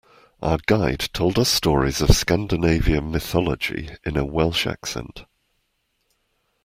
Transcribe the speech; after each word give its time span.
Our 0.41 0.57
guide 0.65 1.09
told 1.13 1.37
us 1.37 1.49
stories 1.49 2.01
of 2.01 2.15
Scandinavian 2.15 3.11
mythology 3.11 3.91
in 4.03 4.17
a 4.17 4.25
Welsh 4.25 4.65
accent. 4.65 5.25